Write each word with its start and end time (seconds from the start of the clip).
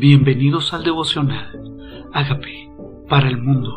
Bienvenidos 0.00 0.72
al 0.72 0.82
devocional. 0.82 2.08
Hágame 2.14 2.72
para 3.06 3.28
el 3.28 3.36
mundo. 3.36 3.68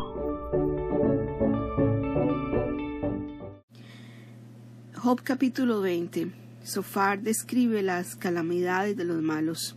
Job 4.94 5.20
capítulo 5.22 5.82
20. 5.82 6.32
Sofar 6.62 7.20
describe 7.20 7.82
las 7.82 8.16
calamidades 8.16 8.96
de 8.96 9.04
los 9.04 9.20
malos. 9.20 9.76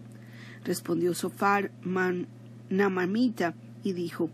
Respondió 0.64 1.14
Sofar 1.14 1.70
man, 1.82 2.28
Namamita 2.70 3.54
y 3.84 3.92
dijo, 3.92 4.30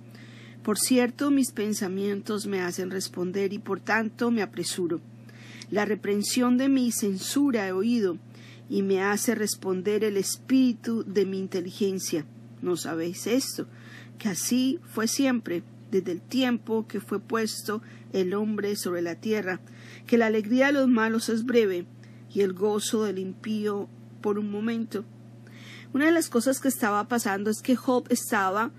Por 0.61 0.77
cierto, 0.77 1.31
mis 1.31 1.51
pensamientos 1.51 2.45
me 2.45 2.61
hacen 2.61 2.91
responder 2.91 3.53
y 3.53 3.57
por 3.57 3.79
tanto 3.79 4.29
me 4.29 4.43
apresuro. 4.43 5.01
La 5.71 5.85
reprensión 5.85 6.59
de 6.59 6.69
mi 6.69 6.91
censura 6.91 7.67
he 7.67 7.71
oído 7.71 8.19
y 8.73 8.81
me 8.81 9.03
hace 9.03 9.35
responder 9.35 10.03
el 10.03 10.17
espíritu 10.17 11.03
de 11.03 11.27
mi 11.27 11.37
inteligencia. 11.37 12.25
¿No 12.63 12.75
sabéis 12.75 13.27
esto? 13.27 13.67
Que 14.17 14.29
así 14.29 14.79
fue 14.81 15.07
siempre, 15.07 15.61
desde 15.91 16.11
el 16.11 16.21
tiempo 16.21 16.87
que 16.87 16.99
fue 16.99 17.19
puesto 17.19 17.83
el 18.13 18.33
hombre 18.33 18.75
sobre 18.75 19.03
la 19.03 19.13
tierra, 19.13 19.59
que 20.07 20.17
la 20.17 20.25
alegría 20.25 20.65
de 20.65 20.73
los 20.73 20.87
malos 20.87 21.29
es 21.29 21.45
breve 21.45 21.85
y 22.33 22.41
el 22.41 22.53
gozo 22.53 23.03
del 23.03 23.19
impío 23.19 23.89
por 24.21 24.39
un 24.39 24.49
momento. 24.49 25.05
Una 25.93 26.07
de 26.07 26.11
las 26.11 26.29
cosas 26.29 26.59
que 26.59 26.67
estaba 26.67 27.07
pasando 27.07 27.51
es 27.51 27.61
que 27.61 27.75
Job 27.75 28.07
estaba 28.09 28.71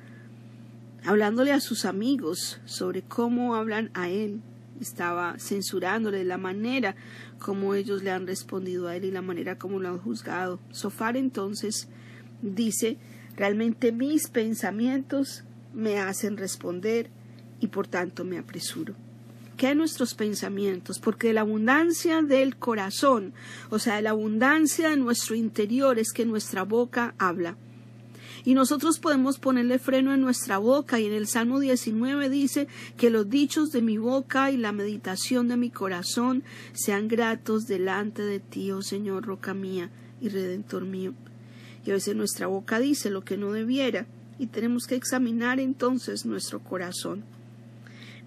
hablándole 1.04 1.52
a 1.52 1.60
sus 1.60 1.84
amigos 1.84 2.58
sobre 2.64 3.02
cómo 3.02 3.54
hablan 3.54 3.92
a 3.94 4.08
él, 4.08 4.40
estaba 4.84 5.36
censurándole 5.38 6.24
la 6.24 6.38
manera 6.38 6.94
como 7.40 7.74
ellos 7.74 8.02
le 8.02 8.12
han 8.12 8.26
respondido 8.26 8.86
a 8.86 8.96
él 8.96 9.04
y 9.04 9.10
la 9.10 9.22
manera 9.22 9.58
como 9.58 9.80
lo 9.80 9.88
han 9.88 9.98
juzgado. 9.98 10.60
Sofar 10.70 11.16
entonces 11.16 11.88
dice, 12.42 12.98
realmente 13.36 13.90
mis 13.90 14.28
pensamientos 14.28 15.44
me 15.74 15.98
hacen 15.98 16.36
responder 16.36 17.10
y 17.60 17.66
por 17.68 17.88
tanto 17.88 18.24
me 18.24 18.38
apresuro. 18.38 18.94
¿Qué 19.56 19.74
nuestros 19.74 20.14
pensamientos? 20.14 20.98
Porque 20.98 21.28
de 21.28 21.34
la 21.34 21.42
abundancia 21.42 22.22
del 22.22 22.56
corazón, 22.56 23.32
o 23.70 23.78
sea, 23.78 23.96
de 23.96 24.02
la 24.02 24.10
abundancia 24.10 24.90
de 24.90 24.96
nuestro 24.96 25.36
interior 25.36 25.98
es 25.98 26.12
que 26.12 26.26
nuestra 26.26 26.64
boca 26.64 27.14
habla. 27.18 27.56
Y 28.46 28.52
nosotros 28.52 28.98
podemos 28.98 29.38
ponerle 29.38 29.78
freno 29.78 30.12
en 30.12 30.20
nuestra 30.20 30.58
boca 30.58 31.00
y 31.00 31.06
en 31.06 31.14
el 31.14 31.26
Salmo 31.26 31.60
19 31.60 32.28
dice 32.28 32.68
que 32.98 33.08
los 33.08 33.30
dichos 33.30 33.72
de 33.72 33.80
mi 33.80 33.96
boca 33.96 34.50
y 34.50 34.58
la 34.58 34.72
meditación 34.72 35.48
de 35.48 35.56
mi 35.56 35.70
corazón 35.70 36.44
sean 36.74 37.08
gratos 37.08 37.66
delante 37.66 38.20
de 38.20 38.40
ti, 38.40 38.70
oh 38.70 38.82
Señor, 38.82 39.24
roca 39.24 39.54
mía 39.54 39.90
y 40.20 40.28
redentor 40.28 40.84
mío. 40.84 41.14
Y 41.86 41.90
a 41.90 41.94
veces 41.94 42.16
nuestra 42.16 42.46
boca 42.46 42.80
dice 42.80 43.08
lo 43.08 43.24
que 43.24 43.38
no 43.38 43.50
debiera 43.50 44.06
y 44.38 44.46
tenemos 44.48 44.86
que 44.86 44.96
examinar 44.96 45.58
entonces 45.58 46.26
nuestro 46.26 46.60
corazón. 46.62 47.24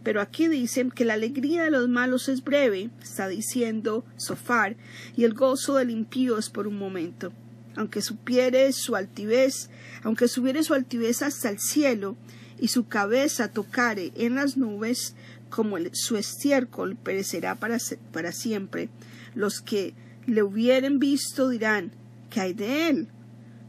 Pero 0.01 0.21
aquí 0.21 0.47
dicen 0.47 0.89
que 0.89 1.05
la 1.05 1.13
alegría 1.13 1.63
de 1.63 1.71
los 1.71 1.89
malos 1.89 2.27
es 2.27 2.43
breve, 2.43 2.89
está 3.03 3.27
diciendo 3.27 4.03
Sofar, 4.15 4.77
y 5.15 5.25
el 5.25 5.35
gozo 5.35 5.75
del 5.75 5.91
impío 5.91 6.39
es 6.39 6.49
por 6.49 6.67
un 6.67 6.79
momento 6.79 7.33
aunque 7.75 8.01
supiere 8.01 8.71
su 8.73 8.95
altivez, 8.95 9.69
aunque 10.03 10.27
subiere 10.27 10.63
su 10.63 10.73
altivez 10.73 11.21
hasta 11.21 11.49
el 11.49 11.59
cielo, 11.59 12.15
y 12.59 12.69
su 12.69 12.87
cabeza 12.87 13.49
tocare 13.49 14.11
en 14.15 14.35
las 14.35 14.57
nubes, 14.57 15.15
como 15.49 15.77
su 15.93 16.17
estiércol 16.17 16.95
perecerá 16.95 17.55
para, 17.55 17.77
para 18.11 18.31
siempre. 18.31 18.89
Los 19.35 19.61
que 19.61 19.93
le 20.25 20.43
hubieren 20.43 20.99
visto 20.99 21.49
dirán, 21.49 21.91
¿qué 22.29 22.41
hay 22.41 22.53
de 22.53 22.89
él? 22.89 23.07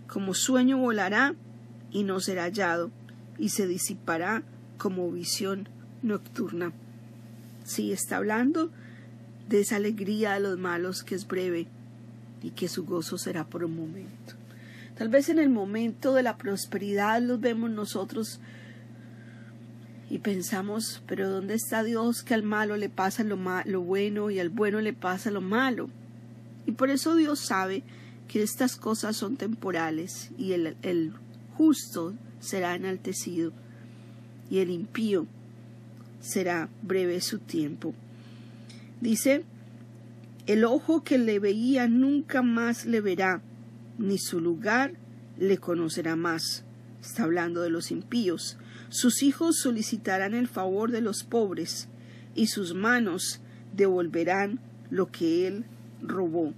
Como 0.06 0.34
sueño 0.34 0.78
volará 0.78 1.34
y 1.90 2.04
no 2.04 2.20
será 2.20 2.44
hallado, 2.44 2.90
y 3.38 3.50
se 3.50 3.66
disipará 3.66 4.42
como 4.78 5.10
visión 5.10 5.68
nocturna. 6.02 6.72
Sí, 7.64 7.92
está 7.92 8.16
hablando 8.16 8.70
de 9.48 9.60
esa 9.60 9.76
alegría 9.76 10.34
de 10.34 10.40
los 10.40 10.58
malos 10.58 11.02
que 11.04 11.14
es 11.14 11.26
breve, 11.26 11.68
y 12.42 12.50
que 12.50 12.68
su 12.68 12.84
gozo 12.84 13.18
será 13.18 13.44
por 13.44 13.64
un 13.64 13.76
momento. 13.76 14.34
Tal 14.96 15.08
vez 15.08 15.28
en 15.28 15.38
el 15.38 15.48
momento 15.48 16.14
de 16.14 16.22
la 16.22 16.36
prosperidad 16.36 17.22
los 17.22 17.40
vemos 17.40 17.70
nosotros 17.70 18.40
y 20.10 20.18
pensamos, 20.18 21.02
pero 21.06 21.28
¿dónde 21.28 21.54
está 21.54 21.82
Dios 21.82 22.22
que 22.22 22.34
al 22.34 22.42
malo 22.42 22.76
le 22.76 22.88
pasa 22.88 23.22
lo, 23.24 23.38
lo 23.64 23.80
bueno 23.80 24.30
y 24.30 24.40
al 24.40 24.48
bueno 24.48 24.80
le 24.80 24.92
pasa 24.92 25.30
lo 25.30 25.40
malo? 25.40 25.90
Y 26.66 26.72
por 26.72 26.90
eso 26.90 27.14
Dios 27.14 27.40
sabe 27.40 27.82
que 28.26 28.42
estas 28.42 28.76
cosas 28.76 29.16
son 29.16 29.36
temporales 29.36 30.30
y 30.36 30.52
el 30.52 31.12
justo 31.56 32.14
será 32.40 32.74
enaltecido 32.74 33.52
y 34.50 34.58
el 34.58 34.70
impío 34.70 35.26
será 36.20 36.68
breve 36.82 37.20
su 37.20 37.38
tiempo. 37.38 37.94
Dice 39.00 39.44
el 40.48 40.64
ojo 40.64 41.04
que 41.04 41.18
le 41.18 41.38
veía 41.38 41.88
nunca 41.88 42.40
más 42.40 42.86
le 42.86 43.02
verá, 43.02 43.42
ni 43.98 44.16
su 44.16 44.40
lugar 44.40 44.94
le 45.36 45.58
conocerá 45.58 46.16
más. 46.16 46.64
Está 47.02 47.24
hablando 47.24 47.60
de 47.60 47.68
los 47.68 47.90
impíos. 47.90 48.56
Sus 48.88 49.22
hijos 49.22 49.58
solicitarán 49.58 50.32
el 50.32 50.48
favor 50.48 50.90
de 50.90 51.02
los 51.02 51.22
pobres, 51.22 51.88
y 52.34 52.46
sus 52.46 52.72
manos 52.72 53.42
devolverán 53.76 54.58
lo 54.88 55.10
que 55.10 55.46
él 55.46 55.66
robó. 56.00 56.54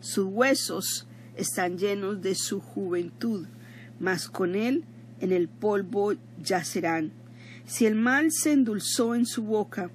Sus 0.00 0.26
huesos 0.26 1.06
están 1.34 1.78
llenos 1.78 2.20
de 2.20 2.34
su 2.34 2.60
juventud, 2.60 3.46
mas 3.98 4.28
con 4.28 4.54
él 4.54 4.84
en 5.20 5.32
el 5.32 5.48
polvo 5.48 6.12
yacerán. 6.42 7.12
Si 7.64 7.86
el 7.86 7.94
mal 7.94 8.30
se 8.30 8.52
endulzó 8.52 9.14
en 9.14 9.24
su 9.24 9.42
boca, 9.42 9.90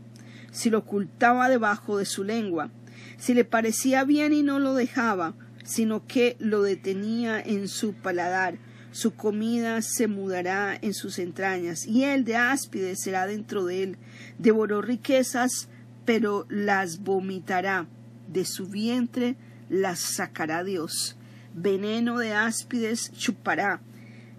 si 0.50 0.72
lo 0.72 0.80
ocultaba 0.80 1.50
debajo 1.50 2.00
de 2.00 2.06
su 2.06 2.24
lengua, 2.24 2.72
si 3.18 3.34
le 3.34 3.46
parecía 3.46 4.04
bien 4.04 4.34
y 4.34 4.44
no 4.44 4.60
lo 4.60 4.74
dejaba, 4.74 5.36
sino 5.64 6.06
que 6.08 6.38
lo 6.40 6.62
detenía 6.62 7.42
en 7.42 7.68
su 7.68 7.94
paladar, 7.94 8.58
su 8.92 9.12
comida 9.12 9.82
se 9.82 10.08
mudará 10.08 10.78
en 10.82 10.94
sus 10.94 11.20
entrañas, 11.20 11.86
y 11.86 12.04
él 12.04 12.24
de 12.24 12.36
áspide 12.36 12.96
será 12.96 13.28
dentro 13.28 13.66
de 13.66 13.84
él. 13.84 13.98
Devoró 14.40 14.82
riquezas, 14.82 15.70
pero 16.06 16.48
las 16.50 17.04
vomitará. 17.04 17.88
De 18.28 18.44
su 18.44 18.68
vientre 18.68 19.36
las 19.70 20.00
sacará 20.00 20.64
Dios. 20.64 21.18
Veneno 21.54 22.18
de 22.18 22.34
áspides 22.34 23.12
chupará. 23.12 23.82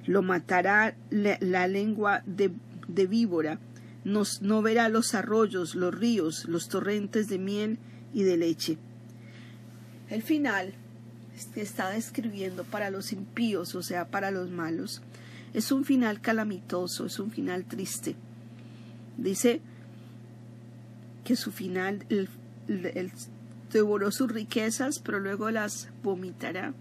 Lo 0.07 0.23
matará 0.23 0.97
la, 1.11 1.69
lengua 1.69 2.23
de, 2.27 2.51
de 2.89 3.07
víbora. 3.07 3.61
Nos, 4.05 4.43
no 4.43 4.63
verá 4.63 4.89
los 4.89 5.15
arroyos, 5.15 5.75
los 5.75 5.95
ríos, 5.95 6.47
los 6.49 6.69
torrentes 6.69 7.29
de 7.29 7.39
miel 7.39 7.79
y 8.13 8.23
de 8.23 8.37
leche. 8.37 8.79
El 10.11 10.23
final 10.23 10.75
que 11.55 11.61
está 11.63 11.91
describiendo 11.91 12.65
para 12.65 12.91
los 12.91 13.13
impíos, 13.13 13.75
o 13.75 13.83
sea, 13.83 14.09
para 14.09 14.31
los 14.31 14.51
malos, 14.51 15.03
es 15.55 15.71
un 15.73 15.85
final 15.85 16.21
calamitoso, 16.21 17.07
es 17.07 17.19
un 17.19 17.31
final 17.31 17.65
triste. 17.65 18.17
Dice 19.17 19.61
que 21.25 21.37
su 21.37 21.53
final, 21.53 22.05
devoró 23.73 24.11
sus 24.11 24.31
riquezas, 24.31 24.99
pero 24.99 25.21
luego 25.21 25.51
las 25.51 25.89
vomitará. 26.03 26.75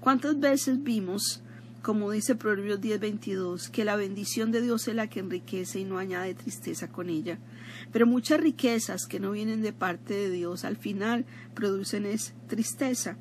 ¿Cuántas 0.00 0.38
veces 0.40 0.82
vimos 0.82 1.42
como 1.82 2.12
dice 2.12 2.36
Proverbios 2.36 2.80
10:22, 2.80 3.68
que 3.68 3.84
la 3.84 3.96
bendición 3.96 4.52
de 4.52 4.62
Dios 4.62 4.86
es 4.86 4.94
la 4.94 5.08
que 5.08 5.20
enriquece 5.20 5.80
y 5.80 5.84
no 5.84 5.98
añade 5.98 6.34
tristeza 6.34 6.88
con 6.88 7.10
ella. 7.10 7.38
Pero 7.92 8.06
muchas 8.06 8.40
riquezas 8.40 9.06
que 9.06 9.18
no 9.18 9.32
vienen 9.32 9.62
de 9.62 9.72
parte 9.72 10.14
de 10.14 10.30
Dios 10.30 10.64
al 10.64 10.76
final 10.76 11.26
producen 11.54 12.06
es 12.06 12.34
tristeza. 12.46 13.16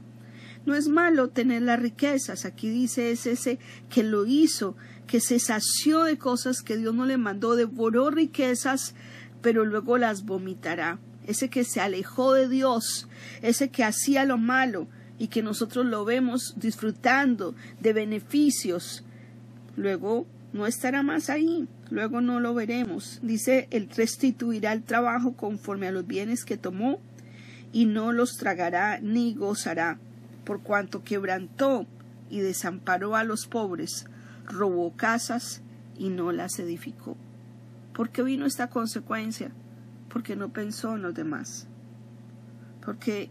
No 0.66 0.76
es 0.76 0.88
malo 0.88 1.30
tener 1.30 1.64
las 1.64 1.80
riquezas, 1.80 2.46
aquí 2.46 2.70
dice 2.70 3.12
es 3.12 3.26
ese 3.26 3.58
que 3.90 4.04
lo 4.04 4.28
hizo, 4.28 4.76
que 5.08 5.20
se 5.20 5.40
sació 5.40 6.04
de 6.04 6.20
cosas 6.20 6.62
que 6.62 6.78
Dios 6.78 6.94
no 6.94 7.08
le 7.08 7.18
mandó, 7.18 7.56
devoró 7.56 8.12
riquezas, 8.12 8.94
pero 9.42 9.66
luego 9.66 9.98
las 9.98 10.24
vomitará. 10.24 11.00
Ese 11.26 11.50
que 11.50 11.64
se 11.64 11.82
alejó 11.82 12.34
de 12.34 12.48
Dios, 12.48 13.08
ese 13.42 13.70
que 13.70 13.84
hacía 13.84 14.24
lo 14.26 14.38
malo, 14.38 14.88
y 15.22 15.28
que 15.28 15.44
nosotros 15.44 15.86
lo 15.86 16.04
vemos 16.04 16.56
disfrutando 16.58 17.54
de 17.80 17.94
beneficios, 17.94 19.04
luego 19.76 20.26
no 20.52 20.66
estará 20.66 21.04
más 21.04 21.30
ahí, 21.30 21.68
luego 21.92 22.22
no 22.22 22.40
lo 22.40 22.56
veremos. 22.56 23.20
Dice, 23.22 23.68
él 23.70 23.88
restituirá 23.96 24.74
el 24.74 24.82
trabajo 24.82 25.34
conforme 25.34 25.88
a 25.88 25.92
los 25.92 26.08
bienes 26.08 26.44
que 26.44 26.58
tomó 26.58 27.00
y 27.72 27.86
no 27.86 28.14
los 28.14 28.38
tragará 28.38 29.00
ni 29.00 29.36
gozará, 29.36 30.00
por 30.44 30.64
cuanto 30.64 31.04
quebrantó 31.04 31.86
y 32.32 32.40
desamparó 32.40 33.16
a 33.16 33.24
los 33.24 33.46
pobres, 33.46 34.08
robó 34.48 34.92
casas 34.96 35.62
y 36.00 36.10
no 36.10 36.32
las 36.32 36.58
edificó. 36.58 37.16
¿Por 37.94 38.10
qué 38.10 38.24
vino 38.24 38.48
esta 38.48 38.72
consecuencia? 38.72 39.52
Porque 40.10 40.36
no 40.36 40.50
pensó 40.50 40.96
en 40.96 41.04
los 41.04 41.14
demás. 41.14 41.68
Porque 42.84 43.30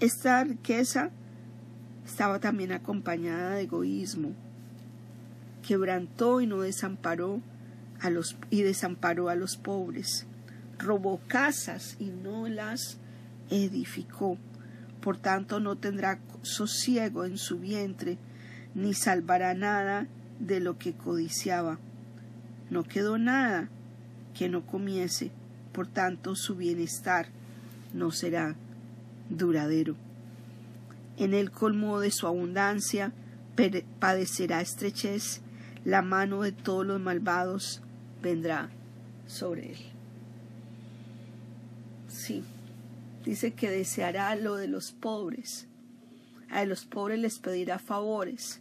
esta 0.00 0.44
riqueza 0.44 1.10
estaba 2.04 2.38
también 2.38 2.72
acompañada 2.72 3.54
de 3.54 3.62
egoísmo, 3.62 4.32
quebrantó 5.66 6.40
y 6.40 6.46
no 6.46 6.60
desamparó 6.60 7.40
a 8.00 8.10
los 8.10 8.36
y 8.50 8.62
desamparó 8.62 9.30
a 9.30 9.34
los 9.34 9.56
pobres, 9.56 10.26
robó 10.78 11.20
casas 11.26 11.96
y 11.98 12.06
no 12.06 12.46
las 12.48 12.98
edificó. 13.50 14.38
Por 15.00 15.16
tanto 15.16 15.60
no 15.60 15.76
tendrá 15.76 16.18
sosiego 16.42 17.24
en 17.24 17.38
su 17.38 17.58
vientre, 17.58 18.18
ni 18.74 18.92
salvará 18.92 19.54
nada 19.54 20.08
de 20.40 20.60
lo 20.60 20.78
que 20.78 20.92
codiciaba. 20.92 21.78
No 22.70 22.82
quedó 22.82 23.16
nada 23.16 23.68
que 24.34 24.48
no 24.48 24.66
comiese, 24.66 25.30
por 25.72 25.86
tanto 25.86 26.34
su 26.34 26.56
bienestar 26.56 27.28
no 27.94 28.10
será 28.10 28.56
duradero. 29.30 29.96
En 31.16 31.34
el 31.34 31.50
colmo 31.50 32.00
de 32.00 32.10
su 32.10 32.26
abundancia 32.26 33.12
padecerá 33.98 34.60
estrechez, 34.60 35.40
la 35.84 36.02
mano 36.02 36.42
de 36.42 36.52
todos 36.52 36.84
los 36.84 37.00
malvados 37.00 37.80
vendrá 38.22 38.70
sobre 39.26 39.72
él. 39.72 39.78
Sí, 42.08 42.44
dice 43.24 43.54
que 43.54 43.70
deseará 43.70 44.34
lo 44.36 44.56
de 44.56 44.68
los 44.68 44.92
pobres, 44.92 45.68
a 46.50 46.64
los 46.64 46.84
pobres 46.84 47.18
les 47.18 47.38
pedirá 47.38 47.78
favores. 47.78 48.60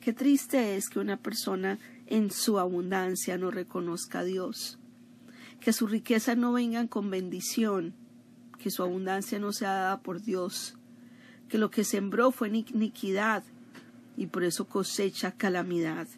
Qué 0.00 0.12
triste 0.12 0.76
es 0.76 0.88
que 0.88 0.98
una 0.98 1.16
persona 1.16 1.78
en 2.06 2.30
su 2.30 2.58
abundancia 2.58 3.38
no 3.38 3.50
reconozca 3.50 4.20
a 4.20 4.24
Dios, 4.24 4.78
que 5.60 5.72
su 5.72 5.86
riqueza 5.86 6.34
no 6.36 6.52
venga 6.52 6.86
con 6.86 7.10
bendición, 7.10 7.94
que 8.56 8.70
su 8.70 8.82
abundancia 8.82 9.38
no 9.38 9.52
sea 9.52 9.72
dada 9.72 10.00
por 10.00 10.22
Dios, 10.22 10.76
que 11.48 11.58
lo 11.58 11.70
que 11.70 11.84
sembró 11.84 12.30
fue 12.30 12.48
iniquidad 12.48 13.44
y 14.16 14.26
por 14.26 14.44
eso 14.44 14.66
cosecha 14.66 15.32
calamidad. 15.32 16.08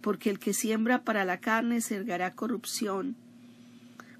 Porque 0.00 0.30
el 0.30 0.38
que 0.38 0.54
siembra 0.54 1.02
para 1.02 1.24
la 1.24 1.40
carne 1.40 1.80
segará 1.80 2.34
corrupción, 2.34 3.16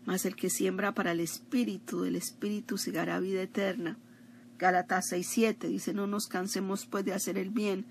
mas 0.05 0.25
el 0.25 0.37
que 0.37 0.51
siembra 0.51 0.93
para 0.93 1.13
el 1.13 1.21
espíritu, 1.21 2.03
del 2.03 2.17
espíritu 2.17 2.79
segará 2.79 3.21
vida 3.21 3.43
eterna. 3.43 3.99
Gálatas 4.59 5.13
6:7 5.13 5.69
dice, 5.69 5.95
no 5.95 6.07
nos 6.07 6.27
cansemos 6.29 6.87
pues 6.87 7.05
de 7.05 7.13
hacer 7.13 7.39
el 7.39 7.51
bien, 7.51 7.85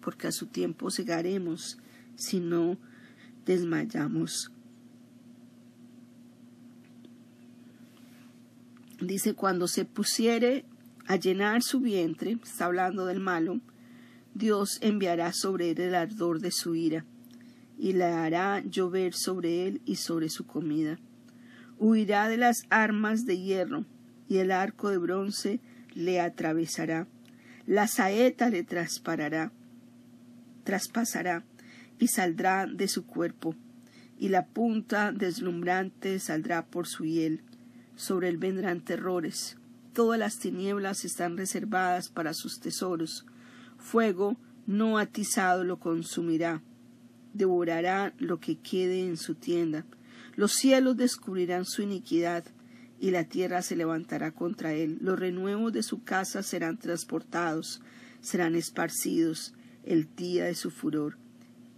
porque 0.00 0.28
a 0.28 0.32
su 0.32 0.46
tiempo 0.46 0.90
segaremos, 0.90 1.78
si 2.16 2.40
no 2.40 2.76
desmayamos. 3.46 4.52
Dice, 9.00 9.34
cuando 9.34 9.66
se 9.66 9.86
pusiere 9.86 10.66
a 11.06 11.16
llenar 11.16 11.62
su 11.62 11.80
vientre, 11.80 12.36
está 12.44 12.66
hablando 12.66 13.06
del 13.06 13.18
malo, 13.18 13.60
Dios 14.34 14.78
enviará 14.82 15.32
sobre 15.32 15.70
él 15.70 15.80
el 15.80 15.94
ardor 15.94 16.40
de 16.40 16.50
su 16.50 16.74
ira, 16.74 17.06
y 17.78 17.94
le 17.94 18.04
hará 18.04 18.60
llover 18.60 19.14
sobre 19.14 19.66
él 19.66 19.80
y 19.86 19.96
sobre 19.96 20.28
su 20.28 20.46
comida. 20.46 20.98
Huirá 21.78 22.28
de 22.28 22.36
las 22.36 22.64
armas 22.68 23.24
de 23.24 23.38
hierro, 23.38 23.86
y 24.28 24.36
el 24.36 24.50
arco 24.50 24.90
de 24.90 24.98
bronce 24.98 25.60
le 25.94 26.20
atravesará. 26.20 27.08
La 27.66 27.86
saeta 27.86 28.50
le 28.50 28.64
trasparará, 28.64 29.50
traspasará, 30.64 31.42
y 31.98 32.08
saldrá 32.08 32.66
de 32.66 32.86
su 32.86 33.06
cuerpo, 33.06 33.54
y 34.18 34.28
la 34.28 34.46
punta 34.46 35.10
deslumbrante 35.10 36.18
saldrá 36.18 36.66
por 36.66 36.86
su 36.86 37.04
hiel. 37.04 37.42
Sobre 38.00 38.30
él 38.30 38.38
vendrán 38.38 38.80
terrores. 38.80 39.58
Todas 39.92 40.18
las 40.18 40.38
tinieblas 40.38 41.04
están 41.04 41.36
reservadas 41.36 42.08
para 42.08 42.32
sus 42.32 42.58
tesoros 42.58 43.26
fuego 43.76 44.38
no 44.66 44.96
atizado 44.96 45.64
lo 45.64 45.78
consumirá, 45.78 46.62
devorará 47.34 48.14
lo 48.16 48.40
que 48.40 48.56
quede 48.56 49.06
en 49.06 49.18
su 49.18 49.34
tienda. 49.34 49.84
Los 50.34 50.52
cielos 50.52 50.96
descubrirán 50.96 51.66
su 51.66 51.82
iniquidad, 51.82 52.44
y 52.98 53.10
la 53.10 53.24
tierra 53.24 53.60
se 53.60 53.76
levantará 53.76 54.32
contra 54.32 54.72
él. 54.72 54.96
Los 55.02 55.18
renuevos 55.18 55.70
de 55.70 55.82
su 55.82 56.02
casa 56.02 56.42
serán 56.42 56.78
transportados, 56.78 57.82
serán 58.22 58.54
esparcidos 58.54 59.52
el 59.84 60.08
día 60.16 60.46
de 60.46 60.54
su 60.54 60.70
furor. 60.70 61.18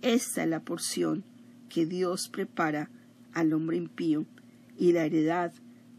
Esta 0.03 0.45
es 0.45 0.49
la 0.49 0.61
porción 0.61 1.25
que 1.69 1.85
Dios 1.85 2.29
prepara 2.29 2.91
al 3.33 3.53
hombre 3.53 3.77
impío 3.77 4.25
y 4.79 4.93
la 4.93 5.05
heredad 5.05 5.53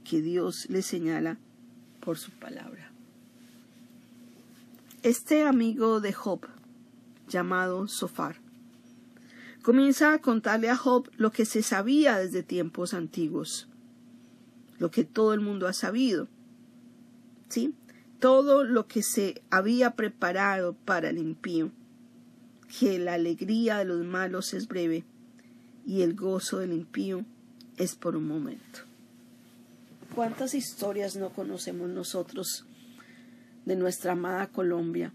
que 0.04 0.22
Dios 0.22 0.70
le 0.70 0.82
señala 0.82 1.38
por 2.00 2.18
su 2.18 2.32
palabra. 2.32 2.92
Este 5.02 5.44
amigo 5.44 6.00
de 6.00 6.14
Job, 6.14 6.48
llamado 7.28 7.88
Sofar, 7.88 8.38
comienza 9.62 10.14
a 10.14 10.20
contarle 10.20 10.70
a 10.70 10.78
Job 10.78 11.10
lo 11.18 11.32
que 11.32 11.46
se 11.46 11.64
sabía 11.64 12.18
desde 12.18 12.44
tiempos 12.44 12.94
antiguos, 12.94 13.68
lo 14.80 14.92
que 14.92 15.04
todo 15.04 15.34
el 15.34 15.42
mundo 15.42 15.68
ha 15.68 15.74
sabido, 15.74 16.28
¿sí? 17.50 17.74
Todo 18.20 18.64
lo 18.64 18.88
que 18.88 19.04
se 19.04 19.42
había 19.50 19.92
preparado 19.92 20.74
para 20.74 21.10
el 21.10 21.18
impío, 21.18 21.72
que 22.80 22.98
la 23.00 23.14
alegría 23.14 23.78
de 23.78 23.86
los 23.86 24.04
malos 24.06 24.54
es 24.54 24.68
breve 24.68 25.04
y 25.86 26.02
el 26.02 26.16
gozo 26.16 26.60
del 26.60 26.74
impío 26.74 27.26
es 27.78 27.96
por 27.96 28.16
un 28.16 28.28
momento. 28.28 28.93
¿Cuántas 30.16 30.54
historias 30.54 31.16
no 31.16 31.32
conocemos 31.32 31.90
nosotros 31.90 32.68
de 33.66 33.76
nuestra 33.76 34.12
amada 34.12 34.46
Colombia, 34.46 35.12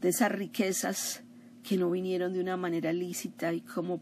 de 0.00 0.08
esas 0.10 0.30
riquezas 0.30 1.24
que 1.64 1.76
no 1.76 1.90
vinieron 1.90 2.32
de 2.32 2.40
una 2.40 2.56
manera 2.56 2.92
lícita 2.92 3.52
y 3.52 3.62
cómo 3.62 4.00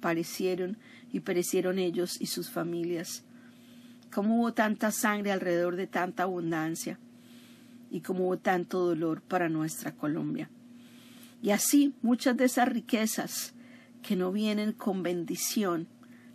parecieron 0.00 0.78
y 1.12 1.20
perecieron 1.20 1.78
ellos 1.78 2.18
y 2.18 2.26
sus 2.26 2.48
familias, 2.48 3.22
cómo 4.10 4.40
hubo 4.40 4.54
tanta 4.54 4.92
sangre 4.92 5.30
alrededor 5.30 5.76
de 5.76 5.86
tanta 5.86 6.22
abundancia 6.22 6.98
y 7.90 8.00
cómo 8.00 8.28
hubo 8.28 8.38
tanto 8.38 8.78
dolor 8.78 9.20
para 9.20 9.50
nuestra 9.50 9.94
Colombia. 9.94 10.48
Y 11.42 11.50
así 11.50 11.92
muchas 12.00 12.34
de 12.38 12.46
esas 12.46 12.70
riquezas 12.70 13.52
que 14.02 14.16
no 14.16 14.32
vienen 14.32 14.72
con 14.72 15.02
bendición, 15.02 15.86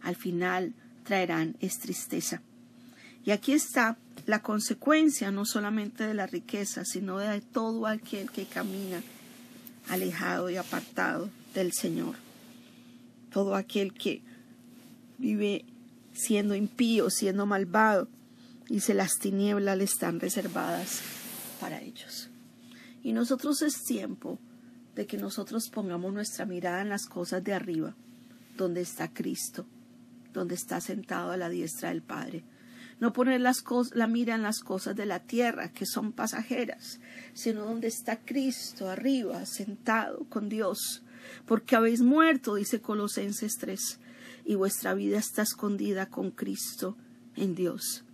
al 0.03 0.15
final 0.15 0.75
traerán 1.05 1.55
es 1.61 1.79
tristeza. 1.79 2.41
Y 3.23 3.31
aquí 3.31 3.53
está 3.53 3.97
la 4.25 4.41
consecuencia 4.41 5.31
no 5.31 5.45
solamente 5.45 6.05
de 6.05 6.13
la 6.13 6.27
riqueza, 6.27 6.83
sino 6.83 7.17
de 7.19 7.41
todo 7.41 7.87
aquel 7.87 8.29
que 8.29 8.45
camina 8.45 9.01
alejado 9.89 10.49
y 10.49 10.57
apartado 10.57 11.29
del 11.53 11.71
Señor. 11.71 12.15
Todo 13.31 13.55
aquel 13.55 13.93
que 13.93 14.21
vive 15.17 15.65
siendo 16.13 16.55
impío, 16.55 17.09
siendo 17.09 17.45
malvado, 17.45 18.07
y 18.69 18.79
se 18.79 18.93
las 18.93 19.13
tinieblas 19.19 19.77
le 19.77 19.83
están 19.83 20.19
reservadas 20.19 21.01
para 21.59 21.81
ellos. 21.81 22.29
Y 23.03 23.13
nosotros 23.13 23.61
es 23.61 23.83
tiempo 23.83 24.39
de 24.95 25.05
que 25.05 25.17
nosotros 25.17 25.69
pongamos 25.69 26.13
nuestra 26.13 26.45
mirada 26.45 26.81
en 26.81 26.89
las 26.89 27.05
cosas 27.05 27.43
de 27.43 27.53
arriba, 27.53 27.93
donde 28.57 28.81
está 28.81 29.09
Cristo, 29.13 29.65
donde 30.39 30.55
está 30.55 30.79
sentado 30.81 31.31
a 31.31 31.37
la 31.37 31.49
diestra 31.49 31.89
del 31.89 32.01
Padre 32.01 32.43
no 32.99 33.13
poner 33.13 33.41
la 33.41 34.07
mira 34.07 34.35
en 34.35 34.43
las 34.43 34.59
cosas 34.59 34.95
de 34.95 35.05
la 35.05 35.19
tierra, 35.19 35.71
que 35.71 35.85
son 35.85 36.13
pasajeras, 36.13 36.99
sino 37.33 37.65
donde 37.65 37.87
está 37.87 38.19
Cristo 38.23 38.89
arriba, 38.89 39.45
sentado 39.45 40.25
con 40.29 40.47
Dios. 40.49 41.03
Porque 41.45 41.75
habéis 41.75 42.01
muerto, 42.01 42.55
dice 42.55 42.81
Colosenses 42.81 43.57
3, 43.59 43.99
y 44.45 44.55
vuestra 44.55 44.93
vida 44.93 45.17
está 45.17 45.41
escondida 45.41 46.07
con 46.07 46.31
Cristo 46.31 46.95
en 47.35 47.55
Dios. 47.55 48.05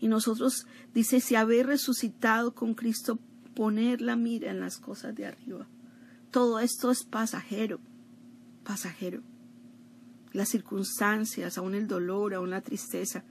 Y 0.00 0.08
nosotros, 0.08 0.66
dice, 0.94 1.20
si 1.20 1.34
habéis 1.34 1.66
resucitado 1.66 2.54
con 2.54 2.74
Cristo, 2.74 3.18
poner 3.54 4.00
la 4.00 4.16
mira 4.16 4.50
en 4.50 4.60
las 4.60 4.78
cosas 4.78 5.14
de 5.14 5.26
arriba. 5.26 5.66
Todo 6.30 6.60
esto 6.60 6.90
es 6.90 7.04
pasajero, 7.04 7.80
pasajero. 8.64 9.22
Las 10.32 10.48
circunstancias, 10.48 11.58
aún 11.58 11.74
el 11.74 11.86
dolor, 11.86 12.34
aún 12.34 12.50
la 12.50 12.60
tristeza, 12.60 13.24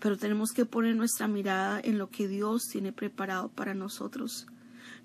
pero 0.00 0.16
tenemos 0.16 0.52
que 0.52 0.66
poner 0.66 0.96
nuestra 0.96 1.28
mirada 1.28 1.80
en 1.82 1.98
lo 1.98 2.10
que 2.10 2.28
Dios 2.28 2.68
tiene 2.68 2.92
preparado 2.92 3.48
para 3.48 3.74
nosotros. 3.74 4.46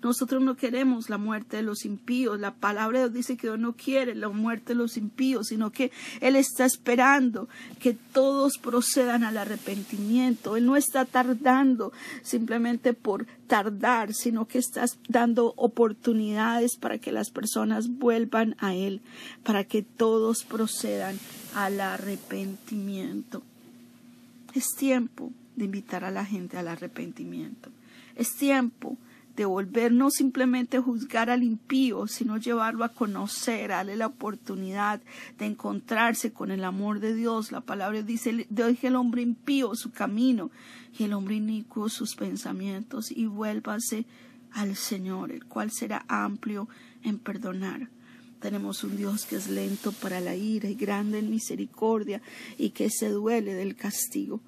Nosotros 0.02 0.40
no 0.40 0.56
queremos 0.56 1.10
la 1.10 1.18
muerte 1.18 1.56
de 1.56 1.62
los 1.64 1.84
impíos. 1.84 2.38
La 2.38 2.54
palabra 2.54 3.00
de 3.00 3.04
Dios 3.06 3.14
dice 3.14 3.36
que 3.36 3.48
Dios 3.48 3.58
no 3.58 3.72
quiere 3.72 4.14
la 4.14 4.28
muerte 4.28 4.72
de 4.72 4.76
los 4.76 4.96
impíos, 4.96 5.48
sino 5.48 5.72
que 5.72 5.90
Él 6.20 6.36
está 6.36 6.64
esperando 6.64 7.48
que 7.80 7.94
todos 7.94 8.58
procedan 8.58 9.24
al 9.24 9.38
arrepentimiento. 9.38 10.56
Él 10.56 10.66
no 10.66 10.76
está 10.76 11.04
tardando 11.04 11.92
simplemente 12.22 12.92
por 12.92 13.26
tardar, 13.48 14.14
sino 14.14 14.46
que 14.46 14.58
está 14.58 14.84
dando 15.08 15.52
oportunidades 15.56 16.76
para 16.76 16.98
que 16.98 17.10
las 17.10 17.30
personas 17.30 17.88
vuelvan 17.88 18.54
a 18.60 18.74
Él, 18.74 19.00
para 19.42 19.64
que 19.64 19.82
todos 19.82 20.44
procedan 20.44 21.18
al 21.56 21.80
arrepentimiento. 21.80 23.42
Es 24.54 24.76
tiempo 24.76 25.32
de 25.56 25.64
invitar 25.64 26.04
a 26.04 26.12
la 26.12 26.24
gente 26.24 26.56
al 26.56 26.68
arrepentimiento. 26.68 27.70
Es 28.14 28.36
tiempo 28.36 28.96
de 29.38 29.44
volver 29.44 29.92
no 29.92 30.10
simplemente 30.10 30.80
juzgar 30.80 31.30
al 31.30 31.44
impío, 31.44 32.08
sino 32.08 32.38
llevarlo 32.38 32.82
a 32.82 32.88
conocer, 32.88 33.68
darle 33.68 33.94
la 33.94 34.08
oportunidad 34.08 35.00
de 35.38 35.46
encontrarse 35.46 36.32
con 36.32 36.50
el 36.50 36.64
amor 36.64 36.98
de 36.98 37.14
Dios. 37.14 37.52
La 37.52 37.60
palabra 37.60 38.02
dice, 38.02 38.48
deje 38.50 38.88
el 38.88 38.96
hombre 38.96 39.22
impío 39.22 39.76
su 39.76 39.92
camino 39.92 40.50
y 40.98 41.04
el 41.04 41.12
hombre 41.12 41.36
inicuo 41.36 41.88
sus 41.88 42.16
pensamientos 42.16 43.12
y 43.12 43.26
vuélvase 43.26 44.06
al 44.50 44.74
Señor, 44.74 45.30
el 45.30 45.44
cual 45.44 45.70
será 45.70 46.04
amplio 46.08 46.68
en 47.04 47.20
perdonar. 47.20 47.90
Tenemos 48.40 48.82
un 48.82 48.96
Dios 48.96 49.24
que 49.24 49.36
es 49.36 49.48
lento 49.48 49.92
para 49.92 50.18
la 50.18 50.34
ira 50.34 50.68
y 50.68 50.74
grande 50.74 51.20
en 51.20 51.30
misericordia 51.30 52.20
y 52.58 52.70
que 52.70 52.90
se 52.90 53.08
duele 53.10 53.54
del 53.54 53.76
castigo. 53.76 54.40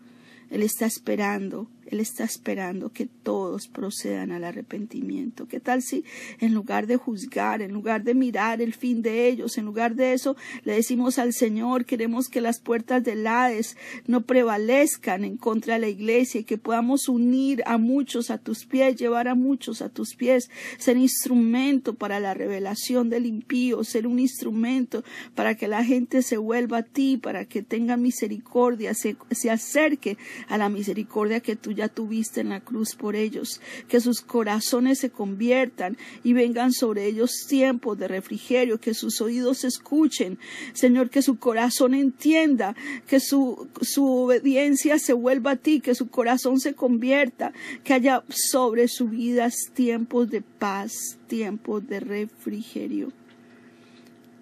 Él 0.51 0.65
está 0.65 0.85
esperando 0.85 1.69
él 1.91 2.01
está 2.01 2.25
esperando 2.25 2.93
que 2.93 3.07
todos 3.07 3.67
procedan 3.67 4.31
al 4.31 4.45
arrepentimiento. 4.45 5.49
¿Qué 5.49 5.61
tal 5.61 5.83
si 5.83 6.05
en 6.39 6.55
lugar 6.55 6.87
de 6.87 6.97
juzgar, 6.97 7.63
en 7.63 7.73
lugar 7.73 8.05
de 8.05 8.15
mirar 8.15 8.63
el 8.63 8.75
fin 8.75 9.03
de 9.03 9.29
ellos, 9.29 9.59
en 9.59 9.65
lugar 9.65 9.95
de 9.95 10.13
eso, 10.13 10.37
le 10.65 10.75
decimos 10.75 11.19
al 11.19 11.33
Señor, 11.33 11.85
queremos 11.85 12.29
que 12.29 12.41
las 12.41 12.61
puertas 12.61 13.03
del 13.03 13.27
Hades 13.27 13.77
no 14.07 14.23
prevalezcan 14.23 15.25
en 15.25 15.37
contra 15.37 15.75
de 15.75 15.81
la 15.81 15.89
iglesia 15.89 16.41
y 16.41 16.45
que 16.45 16.59
podamos 16.59 17.09
unir 17.09 17.63
a 17.67 17.79
muchos 17.79 18.31
a 18.31 18.39
tus 18.39 18.65
pies, 18.67 18.97
llevar 18.97 19.29
a 19.29 19.35
muchos 19.35 19.83
a 19.83 19.89
tus 19.89 20.15
pies, 20.15 20.51
ser 20.79 20.97
instrumento 20.97 21.95
para 21.95 22.21
la 22.21 22.35
revelación 22.35 23.11
del 23.11 23.27
impío, 23.27 23.83
ser 23.85 24.07
un 24.07 24.19
instrumento 24.19 25.03
para 25.35 25.57
que 25.57 25.69
la 25.69 25.85
gente 25.85 26.23
se 26.23 26.37
vuelva 26.37 26.79
a 26.79 26.83
ti, 26.83 27.17
para 27.17 27.45
que 27.45 27.63
tenga 27.63 27.97
misericordia, 27.97 28.95
se, 28.95 29.17
se 29.31 29.51
acerque 29.51 30.19
a 30.49 30.59
la 30.59 30.69
misericordia 30.69 31.41
que 31.41 31.57
tú 31.57 31.73
ya 31.81 31.89
tuviste 31.89 32.43
en 32.43 32.51
la 32.51 32.61
cruz 32.61 32.95
por 32.95 33.17
ellos, 33.17 33.61
que 33.89 34.01
sus 34.01 34.21
corazones 34.21 34.99
se 34.99 35.09
conviertan 35.09 35.97
y 36.23 36.35
vengan 36.35 36.73
sobre 36.73 37.07
ellos 37.07 37.47
tiempos 37.49 37.99
de 37.99 38.07
refrigerio, 38.07 38.79
que 38.79 38.93
sus 38.93 39.23
oídos 39.23 39.65
escuchen, 39.65 40.39
Señor, 40.75 41.09
que 41.09 41.23
su 41.23 41.39
corazón 41.39 41.95
entienda, 41.95 42.77
que 43.07 43.19
su, 43.19 43.69
su 43.81 44.07
obediencia 44.07 44.99
se 44.99 45.15
vuelva 45.15 45.53
a 45.53 45.57
ti, 45.57 45.81
que 45.81 45.95
su 45.95 46.11
corazón 46.11 46.61
se 46.61 46.75
convierta, 46.75 47.55
que 47.83 47.95
haya 47.95 48.25
sobre 48.29 48.87
su 48.87 49.09
vida 49.09 49.49
tiempos 49.73 50.31
de 50.31 50.43
paz, 50.43 51.19
tiempos 51.29 51.87
de 51.89 52.01
refrigerio. 52.01 53.11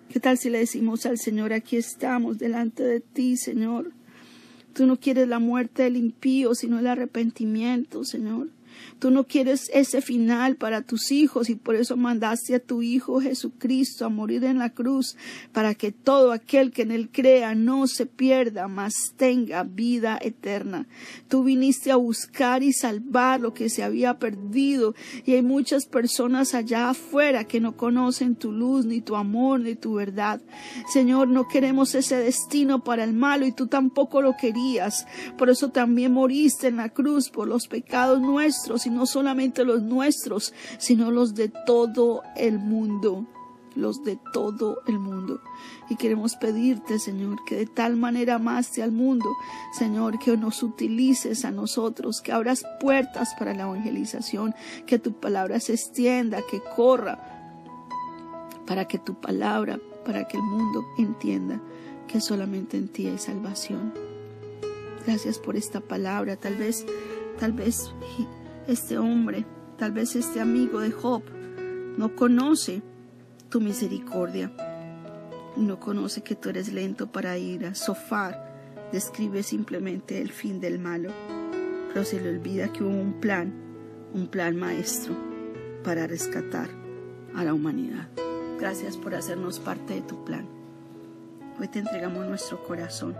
¿Qué 0.08 0.18
tal 0.18 0.38
si 0.38 0.50
le 0.50 0.58
decimos 0.58 1.06
al 1.06 1.18
Señor, 1.18 1.52
aquí 1.52 1.76
estamos 1.76 2.38
delante 2.38 2.82
de 2.82 2.98
ti, 3.00 3.36
Señor? 3.36 3.92
Tú 4.72 4.86
no 4.86 4.98
quieres 4.98 5.28
la 5.28 5.38
muerte 5.38 5.82
del 5.84 5.96
impío, 5.96 6.54
sino 6.54 6.78
el 6.78 6.86
arrepentimiento, 6.86 8.04
Señor. 8.04 8.48
Tú 8.98 9.10
no 9.10 9.24
quieres 9.24 9.70
ese 9.72 10.00
final 10.00 10.56
para 10.56 10.82
tus 10.82 11.12
hijos 11.12 11.50
y 11.50 11.54
por 11.54 11.76
eso 11.76 11.96
mandaste 11.96 12.54
a 12.54 12.60
tu 12.60 12.82
Hijo 12.82 13.20
Jesucristo 13.20 14.04
a 14.04 14.08
morir 14.08 14.44
en 14.44 14.58
la 14.58 14.70
cruz 14.70 15.16
para 15.52 15.74
que 15.74 15.92
todo 15.92 16.32
aquel 16.32 16.72
que 16.72 16.82
en 16.82 16.90
él 16.90 17.08
crea 17.10 17.54
no 17.54 17.86
se 17.86 18.06
pierda, 18.06 18.68
mas 18.68 18.94
tenga 19.16 19.62
vida 19.62 20.18
eterna. 20.20 20.86
Tú 21.28 21.44
viniste 21.44 21.90
a 21.90 21.96
buscar 21.96 22.62
y 22.62 22.72
salvar 22.72 23.40
lo 23.40 23.54
que 23.54 23.68
se 23.68 23.82
había 23.82 24.18
perdido 24.18 24.94
y 25.24 25.34
hay 25.34 25.42
muchas 25.42 25.86
personas 25.86 26.54
allá 26.54 26.90
afuera 26.90 27.44
que 27.44 27.60
no 27.60 27.76
conocen 27.76 28.36
tu 28.36 28.52
luz, 28.52 28.84
ni 28.84 29.00
tu 29.00 29.16
amor, 29.16 29.60
ni 29.60 29.74
tu 29.74 29.94
verdad. 29.94 30.40
Señor, 30.92 31.28
no 31.28 31.48
queremos 31.48 31.94
ese 31.94 32.16
destino 32.16 32.82
para 32.82 33.04
el 33.04 33.12
malo 33.12 33.46
y 33.46 33.52
tú 33.52 33.66
tampoco 33.66 34.22
lo 34.22 34.36
querías. 34.36 35.06
Por 35.36 35.50
eso 35.50 35.70
también 35.70 36.12
moriste 36.12 36.68
en 36.68 36.76
la 36.76 36.88
cruz 36.88 37.30
por 37.30 37.48
los 37.48 37.68
pecados 37.68 38.20
nuestros 38.58 38.86
y 38.86 38.90
no 38.90 39.06
solamente 39.06 39.64
los 39.64 39.82
nuestros, 39.82 40.52
sino 40.78 41.10
los 41.10 41.34
de 41.34 41.48
todo 41.48 42.22
el 42.36 42.58
mundo 42.58 43.26
los 43.74 44.02
de 44.02 44.18
todo 44.32 44.82
el 44.88 44.98
mundo. 44.98 45.40
Y 45.88 45.94
queremos 45.94 46.34
pedirte, 46.34 46.98
Señor, 46.98 47.44
que 47.46 47.54
de 47.54 47.66
tal 47.66 47.94
manera 47.94 48.34
amaste 48.34 48.82
al 48.82 48.90
mundo, 48.90 49.36
Señor, 49.72 50.18
que 50.18 50.36
nos 50.36 50.64
utilices 50.64 51.44
a 51.44 51.52
nosotros, 51.52 52.20
que 52.20 52.32
abras 52.32 52.64
puertas 52.80 53.36
para 53.38 53.54
la 53.54 53.62
evangelización, 53.62 54.52
que 54.84 54.98
tu 54.98 55.12
palabra 55.12 55.60
se 55.60 55.74
extienda, 55.74 56.40
que 56.50 56.60
corra, 56.74 57.20
para 58.66 58.86
que 58.86 58.98
tu 58.98 59.14
palabra, 59.14 59.78
para 60.04 60.26
que 60.26 60.38
el 60.38 60.42
mundo 60.42 60.84
entienda 60.98 61.60
que 62.08 62.20
solamente 62.20 62.76
en 62.76 62.88
ti 62.88 63.06
hay 63.06 63.18
salvación. 63.18 63.92
Gracias 65.08 65.38
por 65.38 65.56
esta 65.56 65.80
palabra. 65.80 66.36
Tal 66.36 66.56
vez, 66.56 66.84
tal 67.38 67.52
vez 67.52 67.94
este 68.68 68.98
hombre, 68.98 69.46
tal 69.78 69.92
vez 69.92 70.14
este 70.14 70.40
amigo 70.40 70.80
de 70.80 70.90
Job, 70.92 71.22
no 71.96 72.14
conoce 72.14 72.82
tu 73.48 73.62
misericordia. 73.62 74.52
No 75.56 75.80
conoce 75.80 76.22
que 76.22 76.36
tú 76.36 76.50
eres 76.50 76.72
lento 76.72 77.10
para 77.10 77.38
ir 77.38 77.64
a 77.64 77.74
sofar. 77.74 78.86
Describe 78.92 79.42
simplemente 79.42 80.20
el 80.20 80.30
fin 80.30 80.60
del 80.60 80.78
malo. 80.78 81.10
Pero 81.88 82.04
se 82.04 82.20
le 82.20 82.28
olvida 82.28 82.70
que 82.70 82.84
hubo 82.84 82.90
un 82.90 83.14
plan, 83.14 83.52
un 84.12 84.28
plan 84.28 84.54
maestro 84.54 85.16
para 85.82 86.06
rescatar 86.06 86.68
a 87.34 87.44
la 87.44 87.54
humanidad. 87.54 88.08
Gracias 88.60 88.98
por 88.98 89.14
hacernos 89.14 89.58
parte 89.58 89.94
de 89.94 90.02
tu 90.02 90.24
plan. 90.24 90.46
Hoy 91.58 91.68
te 91.68 91.78
entregamos 91.78 92.26
nuestro 92.26 92.62
corazón. 92.62 93.16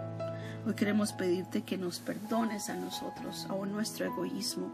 Hoy 0.67 0.75
queremos 0.75 1.13
pedirte 1.15 1.63
que 1.63 1.79
nos 1.79 2.01
perdones 2.01 2.69
a 2.69 2.77
nosotros, 2.77 3.47
a 3.49 3.67
nuestro 3.67 4.05
egoísmo, 4.05 4.71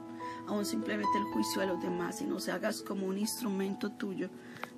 aún 0.46 0.64
simplemente 0.64 1.18
el 1.18 1.24
juicio 1.32 1.62
a 1.62 1.66
los 1.66 1.80
demás 1.82 2.20
y 2.20 2.24
nos 2.24 2.48
hagas 2.48 2.82
como 2.82 3.06
un 3.06 3.18
instrumento 3.18 3.90
tuyo 3.92 4.30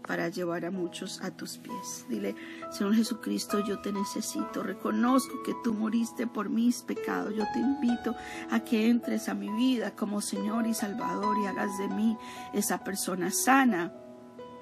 para 0.06 0.28
llevar 0.28 0.64
a 0.64 0.70
muchos 0.70 1.20
a 1.22 1.30
tus 1.30 1.58
pies. 1.58 2.06
Dile, 2.08 2.36
Señor 2.70 2.94
Jesucristo, 2.94 3.64
yo 3.64 3.80
te 3.80 3.92
necesito, 3.92 4.62
reconozco 4.62 5.42
que 5.42 5.54
tú 5.64 5.74
moriste 5.74 6.26
por 6.26 6.48
mis 6.48 6.82
pecados, 6.82 7.34
yo 7.34 7.44
te 7.52 7.58
invito 7.58 8.14
a 8.50 8.60
que 8.60 8.88
entres 8.88 9.28
a 9.28 9.34
mi 9.34 9.50
vida 9.50 9.94
como 9.96 10.20
Señor 10.20 10.66
y 10.66 10.74
Salvador 10.74 11.36
y 11.42 11.46
hagas 11.46 11.76
de 11.78 11.88
mí 11.88 12.16
esa 12.52 12.84
persona 12.84 13.30
sana, 13.30 13.92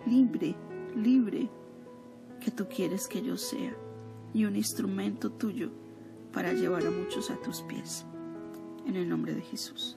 libre, 0.06 0.56
libre, 0.96 1.50
que 2.40 2.50
tú 2.50 2.66
quieres 2.68 3.08
que 3.08 3.22
yo 3.22 3.36
sea 3.36 3.74
y 4.32 4.44
un 4.44 4.56
instrumento 4.56 5.30
tuyo 5.30 5.70
para 6.32 6.52
llevar 6.52 6.86
a 6.86 6.90
muchos 6.90 7.30
a 7.30 7.36
tus 7.36 7.62
pies. 7.62 8.04
En 8.86 8.96
el 8.96 9.08
nombre 9.08 9.34
de 9.34 9.40
Jesús. 9.40 9.96